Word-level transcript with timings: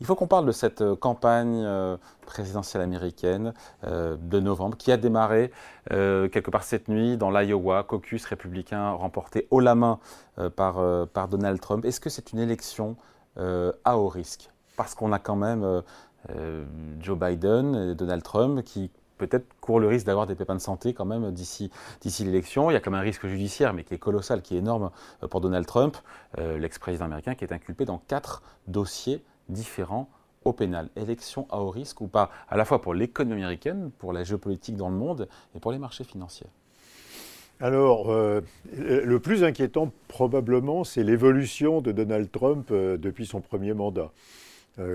Il 0.00 0.06
faut 0.06 0.14
qu'on 0.14 0.26
parle 0.26 0.46
de 0.46 0.52
cette 0.52 0.82
campagne 0.94 1.66
présidentielle 2.24 2.82
américaine 2.82 3.52
de 3.84 4.40
novembre 4.40 4.78
qui 4.78 4.90
a 4.92 4.96
démarré 4.96 5.50
quelque 5.90 6.50
part 6.50 6.62
cette 6.62 6.88
nuit 6.88 7.18
dans 7.18 7.30
l'Iowa, 7.30 7.82
caucus 7.82 8.24
républicain 8.24 8.92
remporté 8.92 9.46
haut 9.50 9.60
la 9.60 9.74
main 9.74 9.98
par, 10.56 11.28
Donald 11.28 11.60
Trump. 11.60 11.84
Est-ce 11.84 12.00
que 12.00 12.08
c'est 12.08 12.32
une 12.32 12.38
élection 12.38 12.96
à 13.36 13.98
haut 13.98 14.08
risque? 14.08 14.50
Parce 14.76 14.94
qu'on 14.94 15.12
a 15.12 15.18
quand 15.18 15.36
même 15.36 15.82
Joe 17.00 17.18
Biden 17.18 17.90
et 17.90 17.94
Donald 17.94 18.22
Trump 18.22 18.64
qui 18.64 18.90
peut-être 19.20 19.46
court 19.60 19.80
le 19.80 19.86
risque 19.86 20.06
d'avoir 20.06 20.26
des 20.26 20.34
pépins 20.34 20.54
de 20.54 20.60
santé 20.60 20.94
quand 20.94 21.04
même 21.04 21.30
d'ici 21.30 21.70
l'élection. 22.20 22.70
Il 22.70 22.74
y 22.74 22.76
a 22.76 22.80
quand 22.80 22.90
même 22.90 23.00
un 23.00 23.04
risque 23.04 23.26
judiciaire, 23.26 23.74
mais 23.74 23.84
qui 23.84 23.94
est 23.94 23.98
colossal, 23.98 24.42
qui 24.42 24.56
est 24.56 24.58
énorme 24.58 24.90
euh, 25.22 25.28
pour 25.28 25.40
Donald 25.40 25.66
Trump, 25.66 25.96
euh, 26.38 26.58
l'ex-président 26.58 27.04
américain, 27.04 27.34
qui 27.34 27.44
est 27.44 27.52
inculpé 27.52 27.84
dans 27.84 27.98
quatre 27.98 28.42
dossiers 28.66 29.22
différents 29.50 30.08
au 30.44 30.52
pénal. 30.52 30.88
Élection 30.96 31.46
à 31.50 31.60
haut 31.60 31.70
risque 31.70 32.00
ou 32.00 32.08
pas, 32.08 32.30
à 32.48 32.56
la 32.56 32.64
fois 32.64 32.80
pour 32.80 32.94
l'économie 32.94 33.42
américaine, 33.42 33.90
pour 33.98 34.12
la 34.12 34.24
géopolitique 34.24 34.76
dans 34.76 34.88
le 34.88 34.96
monde 34.96 35.28
et 35.54 35.60
pour 35.60 35.72
les 35.72 35.78
marchés 35.78 36.04
financiers. 36.04 36.46
Alors, 37.60 38.10
euh, 38.10 38.40
le 38.72 39.20
plus 39.20 39.44
inquiétant 39.44 39.92
probablement, 40.08 40.82
c'est 40.82 41.02
l'évolution 41.02 41.82
de 41.82 41.92
Donald 41.92 42.30
Trump 42.30 42.72
depuis 42.72 43.26
son 43.26 43.42
premier 43.42 43.74
mandat. 43.74 44.12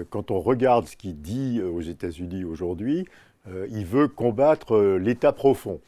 quand 0.09 0.31
on 0.31 0.39
regarde 0.39 0.87
ce 0.87 0.95
qu'il 0.95 1.21
dit 1.21 1.61
aux 1.61 1.81
États-Unis 1.81 2.43
aujourd'hui, 2.43 3.05
euh, 3.47 3.67
il 3.69 3.85
veut 3.85 4.07
combattre 4.07 4.75
euh, 4.75 4.97
l'État 4.97 5.31
profond. 5.31 5.79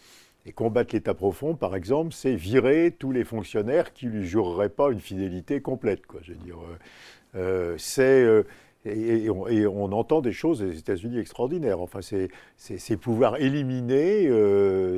Et 0.47 0.53
combattre 0.53 0.95
l'État 0.95 1.13
profond, 1.13 1.55
par 1.55 1.75
exemple, 1.75 2.13
c'est 2.13 2.33
virer 2.33 2.95
tous 2.97 3.11
les 3.11 3.25
fonctionnaires 3.25 3.93
qui 3.93 4.05
lui 4.05 4.25
jureraient 4.25 4.69
pas 4.69 4.91
une 4.91 5.01
fidélité 5.01 5.61
complète. 5.61 6.01
Je 6.21 6.31
veux 6.31 6.39
dire, 6.39 6.57
euh, 7.35 7.75
c'est 7.77 8.25
et, 8.85 9.29
on, 9.29 9.91
entend 9.91 10.21
des 10.21 10.31
choses 10.31 10.59
des 10.59 10.79
États-Unis 10.79 11.19
extraordinaires. 11.19 11.81
Enfin, 11.81 11.99
c'est 12.55 12.97
pouvoir 12.97 13.35
éliminer 13.37 14.29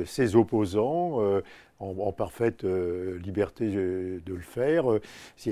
ses 0.06 0.36
opposants, 0.36 1.18
en, 1.80 2.12
parfaite 2.12 2.64
euh, 2.64 3.18
liberté 3.18 3.66
de 3.68 4.34
le 4.34 4.40
faire. 4.40 4.84
C'est 5.36 5.50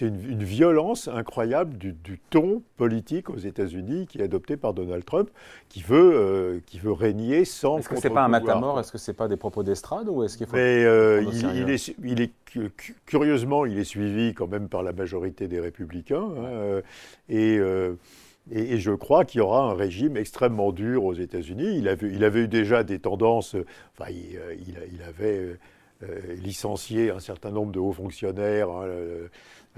une, 0.00 0.42
violence 0.42 1.08
incroyable 1.08 1.76
du, 1.76 1.94
ton 2.30 2.62
politique 2.76 3.30
aux 3.30 3.36
États-Unis 3.36 4.06
qui 4.06 4.18
est 4.18 4.24
adopté 4.24 4.56
par 4.56 4.74
Donald 4.74 5.04
Trump, 5.04 5.30
qui 5.68 5.82
veut, 5.82 6.12
euh, 6.14 6.60
qui 6.66 6.78
veut 6.78 6.92
régner 6.92 7.44
sans. 7.44 7.78
Est-ce 7.78 7.88
que 7.88 7.96
c'est 7.96 8.10
pas 8.10 8.24
un 8.24 8.28
matamor? 8.28 8.80
Est-ce 8.80 8.92
que 8.92 8.98
c'est 8.98 9.12
pas 9.12 9.28
des 9.28 9.36
propos 9.36 9.62
d'estrade 9.62 10.08
ou 10.08 10.24
est-ce 10.24 10.38
qu'il 10.38 10.46
faut 10.46 10.56
Mais 10.56 10.84
euh, 10.84 11.22
il, 11.22 11.70
est, 11.70 11.94
il, 12.02 12.20
est, 12.20 12.32
curieusement, 13.04 13.66
il 13.66 13.78
est 13.78 13.84
suivi 13.84 14.34
quand 14.34 14.48
même 14.48 14.68
par 14.68 14.82
la 14.82 14.92
majorité 14.92 15.48
des 15.48 15.60
républicains 15.60 16.28
hein, 16.38 16.80
et 17.28 17.58
et, 18.50 18.78
je 18.78 18.92
crois 18.92 19.24
qu'il 19.24 19.38
y 19.38 19.42
aura 19.42 19.70
un 19.70 19.74
régime 19.74 20.16
extrêmement 20.16 20.72
dur 20.72 21.04
aux 21.04 21.14
États-Unis. 21.14 21.78
Il 21.78 21.88
avait, 21.88 22.40
eu 22.40 22.48
déjà 22.48 22.84
des 22.84 22.98
tendances, 22.98 23.56
enfin, 23.98 24.10
il, 24.10 24.36
euh, 24.38 25.08
avait 25.08 25.56
euh, 26.02 26.34
licencié 26.36 27.10
un 27.10 27.20
certain 27.20 27.50
nombre 27.50 27.72
de 27.72 27.80
hauts 27.80 27.92
fonctionnaires. 27.92 28.70
Hein, 28.70 28.86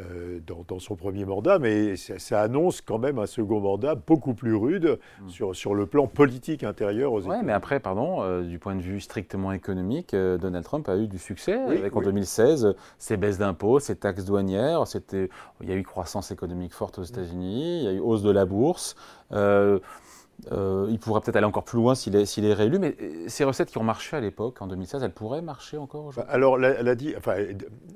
euh, 0.00 0.38
dans, 0.46 0.78
son 0.78 0.96
premier 0.96 1.24
mandat, 1.24 1.58
mais 1.58 1.96
ça, 1.96 2.40
annonce 2.40 2.80
quand 2.80 2.98
même 2.98 3.18
un 3.18 3.26
second 3.26 3.60
mandat 3.60 3.94
beaucoup 3.94 4.34
plus 4.34 4.54
rude 4.54 4.98
hmm. 5.20 5.28
sur, 5.28 5.56
sur 5.56 5.74
le 5.74 5.86
plan 5.86 6.06
politique 6.06 6.62
intérieur 6.62 7.12
aux 7.12 7.20
États-Unis. 7.20 7.40
Oui, 7.40 7.46
mais 7.46 7.52
après, 7.52 7.80
pardon, 7.80 8.22
euh, 8.22 8.42
du 8.42 8.58
point 8.58 8.76
de 8.76 8.80
vue 8.80 9.00
strictement 9.00 9.52
économique, 9.52 10.14
euh, 10.14 10.38
Donald 10.38 10.64
Trump 10.64 10.88
a 10.88 10.96
eu 10.96 11.08
du 11.08 11.18
succès 11.18 11.54
avec 11.54 11.96
en 11.96 12.02
2016 12.02 12.74
ses 12.98 13.16
baisses 13.16 13.38
d'impôts, 13.38 13.80
ses 13.80 13.96
taxes 13.96 14.24
douanières. 14.24 14.84
Il 15.60 15.68
y 15.68 15.72
a 15.72 15.76
eu 15.76 15.82
croissance 15.82 16.30
économique 16.30 16.74
forte 16.74 16.98
aux 16.98 17.04
États-Unis, 17.04 17.80
il 17.80 17.84
y 17.84 17.88
a 17.88 17.92
eu 17.92 18.00
hausse 18.00 18.22
de 18.22 18.30
la 18.30 18.44
bourse. 18.44 18.94
Euh, 20.52 20.86
il 20.88 20.98
pourrait 20.98 21.20
peut-être 21.20 21.36
aller 21.36 21.46
encore 21.46 21.64
plus 21.64 21.78
loin 21.78 21.94
s'il 21.94 22.14
est, 22.14 22.38
est, 22.38 22.52
réélu, 22.52 22.78
mais 22.78 22.94
euh, 23.00 23.24
ces 23.26 23.44
recettes 23.44 23.70
qui 23.70 23.78
ont 23.78 23.84
marché 23.84 24.16
à 24.16 24.20
l'époque, 24.20 24.62
en 24.62 24.68
2016, 24.68 25.02
elles 25.02 25.12
pourraient 25.12 25.42
marcher 25.42 25.78
encore 25.78 26.06
aujourd'hui? 26.06 26.32
Alors, 26.32 26.62
elle 26.62 26.88
a 26.88 26.94
dit, 26.94 27.14
enfin, 27.16 27.36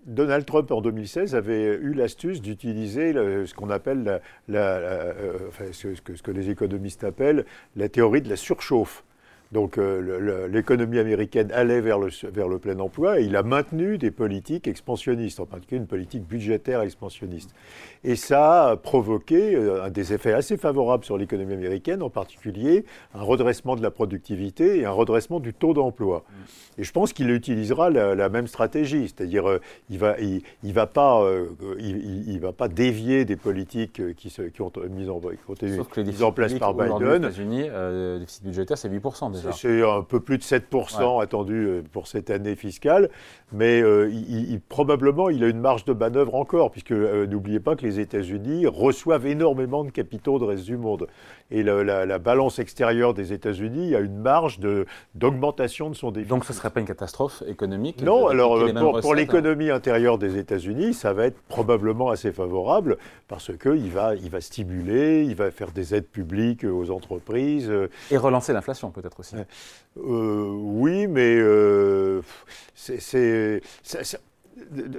Donald 0.06 0.44
Trump 0.44 0.70
en 0.72 0.80
2016 0.80 1.34
avait 1.34 1.66
eu 1.76 1.94
l'astuce 1.94 2.42
d'utiliser 2.42 3.12
ce 3.12 3.54
qu'on 3.54 3.70
appelle, 3.70 4.20
la, 4.48 4.60
euh, 4.60 5.50
que, 5.56 5.72
ce, 5.72 6.22
que, 6.22 6.30
les 6.30 6.50
économistes 6.50 7.04
appellent 7.04 7.46
la 7.76 7.88
théorie 7.88 8.22
de 8.22 8.28
la 8.28 8.36
surchauffe. 8.36 9.04
Donc 9.52 9.76
euh, 9.76 10.48
l'économie 10.48 10.98
américaine 10.98 11.52
allait 11.52 11.82
vers 11.82 11.98
le, 11.98 12.08
vers 12.32 12.48
le 12.48 12.58
plein 12.58 12.78
emploi 12.78 13.20
et 13.20 13.24
il 13.24 13.36
a 13.36 13.42
maintenu 13.42 13.98
des 13.98 14.10
politiques 14.10 14.66
expansionnistes, 14.66 15.40
en 15.40 15.46
particulier 15.46 15.78
une 15.78 15.86
politique 15.86 16.26
budgétaire 16.26 16.80
expansionniste. 16.80 17.54
Et 18.02 18.16
ça 18.16 18.70
a 18.70 18.76
provoqué 18.76 19.54
euh, 19.54 19.90
des 19.90 20.14
effets 20.14 20.32
assez 20.32 20.56
favorables 20.56 21.04
sur 21.04 21.18
l'économie 21.18 21.52
américaine, 21.52 22.02
en 22.02 22.08
particulier 22.08 22.86
un 23.14 23.22
redressement 23.22 23.76
de 23.76 23.82
la 23.82 23.90
productivité 23.90 24.78
et 24.78 24.86
un 24.86 24.90
redressement 24.90 25.38
du 25.38 25.52
taux 25.52 25.74
d'emploi. 25.74 26.24
Et 26.78 26.84
je 26.84 26.92
pense 26.92 27.12
qu'il 27.12 27.30
utilisera 27.30 27.90
la, 27.90 28.28
même 28.30 28.46
stratégie, 28.46 29.08
c'est-à-dire 29.08 29.46
euh, 29.46 29.60
il 29.90 29.98
va, 29.98 30.18
il, 30.18 30.40
il 30.62 30.72
va 30.72 30.86
pas, 30.86 31.22
il, 31.78 32.40
va 32.40 32.52
pas 32.52 32.68
dévier 32.68 33.26
des 33.26 33.36
politiques 33.36 34.00
qui, 34.16 34.30
se, 34.30 34.42
qui 34.42 34.62
ont, 34.62 34.72
mis 34.88 35.10
en, 35.10 35.20
qui 35.20 36.22
en 36.22 36.32
place 36.32 36.54
par 36.54 36.72
Biden. 36.72 36.92
Aux 36.92 37.16
États-Unis, 37.16 37.68
le 37.68 38.18
déficit 38.20 38.44
budgétaire 38.44 38.78
c'est 38.78 38.88
8% 38.88 39.32
déjà. 39.32 39.41
C'est 39.52 39.82
un 39.82 40.02
peu 40.02 40.20
plus 40.20 40.38
de 40.38 40.42
7% 40.42 41.22
attendu 41.22 41.66
euh, 41.66 41.82
pour 41.92 42.06
cette 42.06 42.30
année 42.30 42.56
fiscale, 42.56 43.10
mais 43.52 43.82
euh, 43.82 44.10
il, 44.10 44.60
probablement 44.60 45.28
il 45.30 45.42
a 45.44 45.48
une 45.48 45.60
marge 45.60 45.84
de 45.84 45.92
manœuvre 45.92 46.34
encore, 46.34 46.70
puisque 46.70 46.92
euh, 46.92 47.26
n'oubliez 47.26 47.60
pas 47.60 47.76
que 47.76 47.82
les 47.82 48.00
États-Unis 48.00 48.66
reçoivent 48.66 49.26
énormément 49.26 49.84
de 49.84 49.90
capitaux 49.90 50.38
de 50.38 50.44
reste 50.44 50.64
du 50.64 50.76
monde. 50.76 51.06
Et 51.50 51.62
la, 51.62 52.18
balance 52.18 52.58
extérieure 52.58 53.12
des 53.14 53.32
États-Unis 53.32 53.94
a 53.94 54.00
une 54.00 54.16
marge 54.16 54.58
d'augmentation 55.14 55.90
de, 55.90 55.94
son 55.94 56.10
déficit. 56.10 56.30
Donc 56.30 56.44
ce 56.44 56.52
ne 56.52 56.56
serait 56.56 56.70
pas 56.70 56.80
une 56.80 56.86
catastrophe 56.86 57.42
économique 57.46 58.00
Non, 58.00 58.28
alors 58.28 58.58
pour, 58.74 59.00
pour 59.00 59.14
l'économie 59.14 59.70
intérieure 59.70 60.18
des 60.18 60.38
États-Unis, 60.38 60.94
ça 60.94 61.12
va 61.12 61.26
être 61.26 61.38
probablement 61.48 62.08
assez 62.08 62.32
favorable, 62.32 62.96
parce 63.28 63.50
qu'il 63.58 63.90
va, 63.90 64.14
il 64.14 64.30
va 64.30 64.40
stimuler, 64.40 65.24
il 65.24 65.34
va 65.34 65.50
faire 65.50 65.72
des 65.72 65.94
aides 65.94 66.06
publiques 66.06 66.64
aux 66.64 66.90
entreprises. 66.90 67.70
Et 68.10 68.16
relancer 68.16 68.52
l'inflation 68.52 68.90
peut-être 68.90 69.20
aussi. 69.20 69.31
Euh, 69.98 70.46
oui, 70.54 71.06
mais 71.06 71.36
euh, 71.38 72.22
c'est 72.74 72.98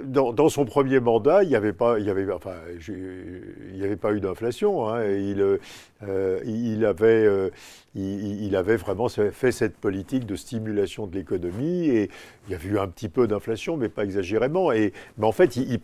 dans, 0.06 0.50
son 0.50 0.66
premier 0.66 1.00
mandat, 1.00 1.44
il 1.44 1.50
n'y 1.50 1.56
avait 1.56 1.74
pas, 1.74 2.00
il 2.00 2.06
y 2.06 2.09
avait, 2.09 2.31
enfin, 2.31 2.56
il 2.88 3.78
y 3.78 3.84
avait 3.84 3.96
pas 3.96 4.14
eu 4.14 4.19
d'inflation. 4.19 4.88
Hein, 4.88 5.03
il, 5.06 5.59
euh, 6.08 6.40
il, 6.46 6.86
avait, 6.86 7.25
euh, 7.25 7.50
il, 7.96 8.56
avait 8.56 8.78
vraiment 8.78 9.08
fait 9.09 9.52
cette 9.52 9.78
politique 9.78 10.25
de 10.25 10.36
stimulation 10.36 11.08
de 11.08 11.16
l'économie 11.16 11.88
et 11.88 12.09
il 12.47 12.52
y 12.52 12.56
a 12.56 12.63
eu 12.63 12.78
un 12.78 12.88
petit 12.88 13.09
peu 13.09 13.28
d'inflation, 13.28 13.78
mais 13.78 13.90
pas 13.90 14.03
exagérément. 14.03 14.72
Et, 14.72 14.94
mais 15.18 15.25
en 15.25 15.31
fait, 15.31 15.56
il, 15.56 15.80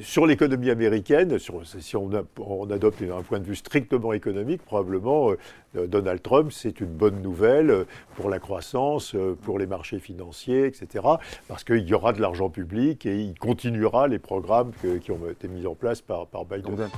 sur 0.00 0.26
l'économie 0.26 0.70
américaine, 0.70 1.38
si 1.38 1.96
on, 1.96 2.70
adopte 2.70 3.02
un 3.02 3.22
point 3.22 3.40
de 3.40 3.44
vue 3.44 3.56
strictement 3.56 4.12
économique, 4.12 4.62
probablement 4.62 5.32
euh, 5.76 5.86
Donald 5.86 6.22
Trump, 6.22 6.52
c'est 6.52 6.80
une 6.80 6.86
bonne 6.86 7.20
nouvelle 7.20 7.86
pour 8.16 8.30
la 8.30 8.38
croissance, 8.38 9.16
pour 9.42 9.58
les 9.58 9.66
marchés 9.66 9.98
financiers, 9.98 10.66
etc. 10.66 11.04
Parce 11.48 11.64
qu'il 11.64 11.88
y 11.88 11.94
aura 11.94 12.12
de 12.12 12.20
public 12.50 13.06
et 13.06 13.16
il 13.16 13.38
continuera 13.38 14.08
les 14.08 14.18
programmes 14.18 14.72
qui 15.02 15.10
ont 15.10 15.28
été 15.30 15.48
mis 15.48 15.66
en 15.66 15.74
place 15.74 16.00
par, 16.00 16.26
par 16.26 16.44
Biden. 16.44 16.88